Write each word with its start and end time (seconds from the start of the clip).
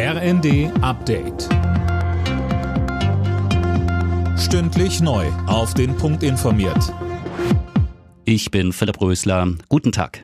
RND 0.00 0.70
Update. 0.80 1.48
Stündlich 4.38 5.00
neu. 5.00 5.26
Auf 5.48 5.74
den 5.74 5.96
Punkt 5.96 6.22
informiert. 6.22 6.94
Ich 8.24 8.52
bin 8.52 8.72
Philipp 8.72 9.00
Rösler. 9.00 9.54
Guten 9.68 9.90
Tag. 9.90 10.22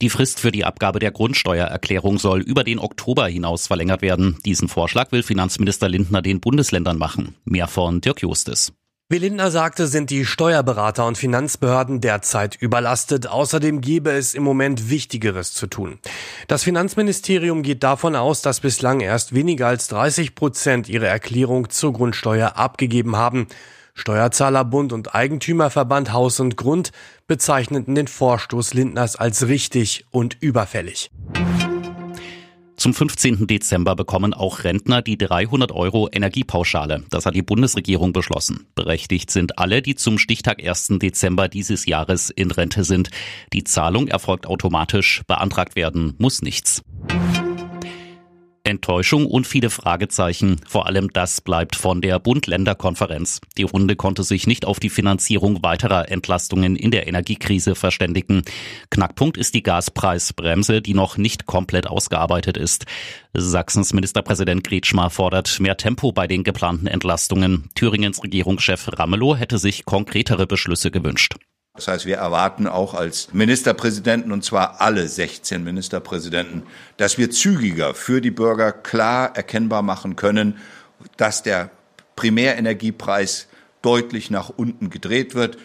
Die 0.00 0.08
Frist 0.08 0.40
für 0.40 0.52
die 0.52 0.64
Abgabe 0.64 1.00
der 1.00 1.10
Grundsteuererklärung 1.10 2.18
soll 2.18 2.40
über 2.40 2.64
den 2.64 2.78
Oktober 2.78 3.28
hinaus 3.28 3.66
verlängert 3.66 4.00
werden. 4.00 4.38
Diesen 4.46 4.68
Vorschlag 4.68 5.12
will 5.12 5.22
Finanzminister 5.22 5.90
Lindner 5.90 6.22
den 6.22 6.40
Bundesländern 6.40 6.96
machen. 6.96 7.34
Mehr 7.44 7.68
von 7.68 8.00
Dirk 8.00 8.22
Justes. 8.22 8.72
Wie 9.08 9.18
Lindner 9.18 9.52
sagte, 9.52 9.86
sind 9.86 10.10
die 10.10 10.24
Steuerberater 10.24 11.06
und 11.06 11.16
Finanzbehörden 11.16 12.00
derzeit 12.00 12.56
überlastet. 12.56 13.28
Außerdem 13.28 13.80
gäbe 13.80 14.10
es 14.10 14.34
im 14.34 14.42
Moment 14.42 14.90
Wichtigeres 14.90 15.54
zu 15.54 15.68
tun. 15.68 16.00
Das 16.48 16.64
Finanzministerium 16.64 17.62
geht 17.62 17.84
davon 17.84 18.16
aus, 18.16 18.42
dass 18.42 18.58
bislang 18.58 18.98
erst 18.98 19.32
weniger 19.32 19.68
als 19.68 19.86
30 19.86 20.34
Prozent 20.34 20.88
ihre 20.88 21.06
Erklärung 21.06 21.70
zur 21.70 21.92
Grundsteuer 21.92 22.56
abgegeben 22.56 23.14
haben. 23.14 23.46
Steuerzahlerbund 23.94 24.92
und 24.92 25.14
Eigentümerverband 25.14 26.12
Haus 26.12 26.40
und 26.40 26.56
Grund 26.56 26.90
bezeichneten 27.28 27.94
den 27.94 28.08
Vorstoß 28.08 28.74
Lindners 28.74 29.14
als 29.14 29.46
richtig 29.46 30.04
und 30.10 30.36
überfällig. 30.40 31.12
Zum 32.86 32.94
15. 32.94 33.48
Dezember 33.48 33.96
bekommen 33.96 34.32
auch 34.32 34.62
Rentner 34.62 35.02
die 35.02 35.18
300 35.18 35.72
Euro 35.72 36.08
Energiepauschale. 36.12 37.02
Das 37.10 37.26
hat 37.26 37.34
die 37.34 37.42
Bundesregierung 37.42 38.12
beschlossen. 38.12 38.68
Berechtigt 38.76 39.32
sind 39.32 39.58
alle, 39.58 39.82
die 39.82 39.96
zum 39.96 40.18
Stichtag 40.18 40.64
1. 40.64 41.00
Dezember 41.00 41.48
dieses 41.48 41.86
Jahres 41.86 42.30
in 42.30 42.52
Rente 42.52 42.84
sind. 42.84 43.10
Die 43.52 43.64
Zahlung 43.64 44.06
erfolgt 44.06 44.46
automatisch. 44.46 45.22
Beantragt 45.26 45.74
werden 45.74 46.14
muss 46.18 46.42
nichts. 46.42 46.82
Enttäuschung 48.66 49.26
und 49.26 49.46
viele 49.46 49.70
Fragezeichen. 49.70 50.60
Vor 50.66 50.86
allem 50.86 51.12
das 51.12 51.40
bleibt 51.40 51.76
von 51.76 52.00
der 52.00 52.18
Bund-Länder-Konferenz. 52.18 53.40
Die 53.56 53.62
Runde 53.62 53.96
konnte 53.96 54.24
sich 54.24 54.46
nicht 54.46 54.66
auf 54.66 54.80
die 54.80 54.90
Finanzierung 54.90 55.62
weiterer 55.62 56.10
Entlastungen 56.10 56.76
in 56.76 56.90
der 56.90 57.06
Energiekrise 57.06 57.74
verständigen. 57.74 58.42
Knackpunkt 58.90 59.36
ist 59.36 59.54
die 59.54 59.62
Gaspreisbremse, 59.62 60.82
die 60.82 60.94
noch 60.94 61.16
nicht 61.16 61.46
komplett 61.46 61.86
ausgearbeitet 61.86 62.56
ist. 62.56 62.86
Sachsens 63.32 63.92
Ministerpräsident 63.92 64.64
Kretschmer 64.64 65.10
fordert 65.10 65.60
mehr 65.60 65.76
Tempo 65.76 66.12
bei 66.12 66.26
den 66.26 66.42
geplanten 66.42 66.88
Entlastungen. 66.88 67.68
Thüringens 67.74 68.22
Regierungschef 68.22 68.88
Ramelow 68.98 69.36
hätte 69.36 69.58
sich 69.58 69.84
konkretere 69.84 70.46
Beschlüsse 70.46 70.90
gewünscht. 70.90 71.36
Das 71.76 71.88
heißt, 71.88 72.06
wir 72.06 72.16
erwarten 72.16 72.66
auch 72.66 72.94
als 72.94 73.32
Ministerpräsidenten, 73.32 74.32
und 74.32 74.44
zwar 74.44 74.80
alle 74.80 75.06
16 75.06 75.62
Ministerpräsidenten, 75.62 76.62
dass 76.96 77.18
wir 77.18 77.30
zügiger 77.30 77.94
für 77.94 78.20
die 78.20 78.30
Bürger 78.30 78.72
klar 78.72 79.36
erkennbar 79.36 79.82
machen 79.82 80.16
können, 80.16 80.58
dass 81.16 81.42
der 81.42 81.70
Primärenergiepreis 82.16 83.46
deutlich 83.82 84.30
nach 84.30 84.48
unten 84.48 84.90
gedreht 84.90 85.34
wird. 85.34 85.58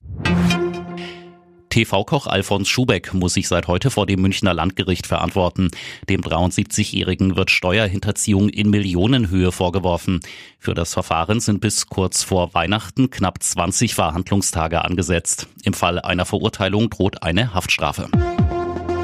TV-Koch 1.81 2.27
Alfons 2.27 2.69
Schubeck 2.69 3.11
muss 3.13 3.33
sich 3.33 3.47
seit 3.47 3.67
heute 3.67 3.89
vor 3.89 4.05
dem 4.05 4.21
Münchner 4.21 4.53
Landgericht 4.53 5.07
verantworten. 5.07 5.71
Dem 6.09 6.21
73-Jährigen 6.21 7.35
wird 7.35 7.49
Steuerhinterziehung 7.49 8.49
in 8.49 8.69
Millionenhöhe 8.69 9.51
vorgeworfen. 9.51 10.19
Für 10.59 10.75
das 10.75 10.93
Verfahren 10.93 11.39
sind 11.39 11.59
bis 11.59 11.87
kurz 11.87 12.21
vor 12.21 12.53
Weihnachten 12.53 13.09
knapp 13.09 13.41
20 13.41 13.95
Verhandlungstage 13.95 14.85
angesetzt. 14.85 15.47
Im 15.63 15.73
Fall 15.73 15.99
einer 15.99 16.25
Verurteilung 16.25 16.91
droht 16.91 17.23
eine 17.23 17.55
Haftstrafe. 17.55 18.09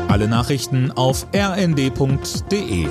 Alle 0.08 0.28
Nachrichten 0.28 0.92
auf 0.92 1.26
rnd.de 1.36 2.88